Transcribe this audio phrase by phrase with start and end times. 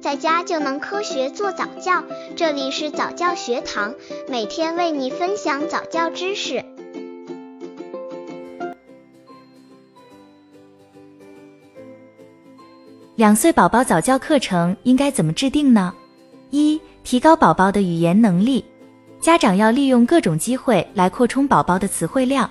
[0.00, 2.02] 在家就能科学做早教。
[2.34, 3.94] 这里是早教学堂，
[4.28, 6.64] 每天为你分享早教知识。
[13.14, 15.92] 两岁宝宝早教课程应该怎么制定呢？
[16.48, 18.64] 一、提高宝宝的语言能力，
[19.20, 22.48] 家长要利用各种机会来扩充宝宝的词汇量。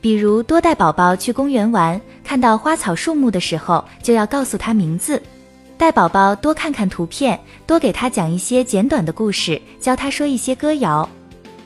[0.00, 5.18] 比如多带宝宝去公园玩，看到花草树木的时候，就要告诉他名字；
[5.84, 11.06] 带宝宝多看看图片，多给他讲一些简短的故事，教他说一些歌谣。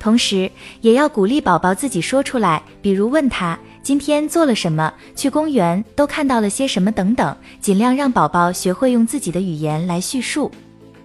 [0.00, 10.50] 同时，也要鼓励宝宝自己说出来，比如问他今天做了什么，去公园都看到了些什么等等，尽量让宝宝学会用自己的语言来叙述，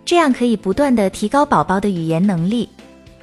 [0.05, 2.69] 这样可以不断的提高宝宝的语言能力。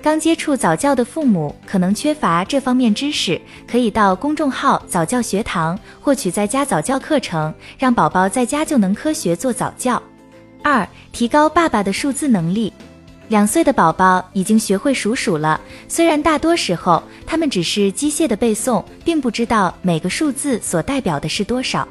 [0.00, 10.00] 刚接触早教的父母可能缺乏这方面知识，可以到公众号早教学堂获取在家早教课程，让宝宝在家就能科学做早教。
[10.62, 12.72] 二、提高爸爸的数字能力。
[13.28, 21.86] 两岁的宝宝已经学会数数了，虽然大多时候他们只是机械的背诵，并不知道每个数字所代表的是多少。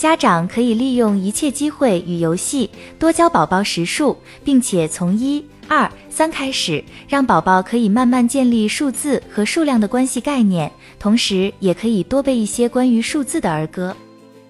[0.00, 5.44] 家长可以利用一切机会与游戏，多教宝宝识数，并且从一。
[5.68, 13.94] 二三开始，让宝宝可以慢慢建立数字和数量的关系概念，同时也可以多背一些关于数字的儿歌。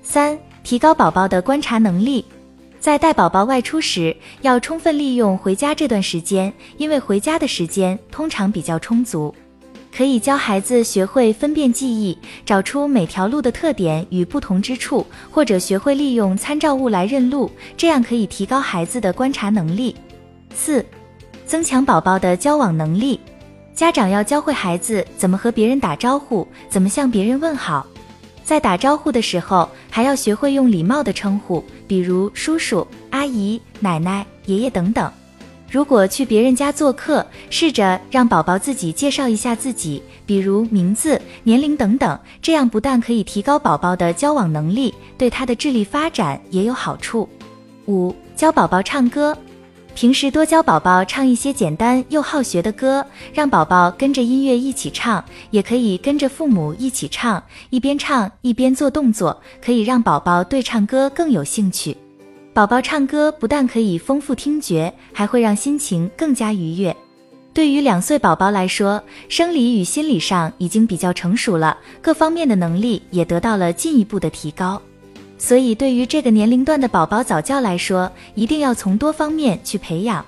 [0.05, 2.25] 三、提高宝宝的观察能力，
[2.79, 9.35] 在带宝宝外出时，要充分利用回家这段时间，因为回家的时间通常比较充足，
[9.95, 19.95] 可以教孩子学会分辨记忆，找出每条路的特点与不同之处，或者学会利用参照物来认路，这样可以提高孩子的观察能力。
[20.55, 20.85] 四。
[21.47, 23.19] 增强宝宝的交往能力，
[23.75, 27.85] 家长要教会孩子怎么和别人打招呼，怎么向别人问好。
[28.45, 35.11] 在打招呼的时候，还要学会用礼貌的称呼，比如叔叔、阿姨、奶奶、爷爷等等。
[35.71, 47.29] 如果去别人家做客，试着让宝宝自己介绍一下自己，比如名字、年龄等等，这样不但可以提高宝宝的交往能力，对他的智力发展也有好处。
[47.87, 49.37] 五、教宝宝唱歌。
[49.93, 61.97] 平时多教宝宝唱一些简单又好学的歌，让宝宝跟着音乐一起唱，也可以跟着父母一起唱，一边唱一边做动作，可以让宝宝对唱歌更有兴趣。
[62.53, 66.95] 宝宝唱歌不但可以丰富听觉，还会让心情更加愉悦。
[67.55, 74.83] 对于两岁宝宝来说，生理与心理上已经比较成熟了，各方面的能力也得到了进一步的提高。
[75.39, 80.25] 所以，对于这个年龄段的宝宝早教来说，一定要从多方面去培养。